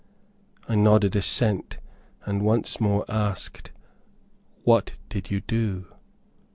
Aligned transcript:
I 0.67 0.73
nodded 0.73 1.15
assent, 1.15 1.77
and 2.25 2.41
once 2.41 2.79
more 2.81 3.05
asked, 3.07 3.69
"What 4.63 4.93
did 5.09 5.29
you 5.29 5.41
do?" 5.41 5.93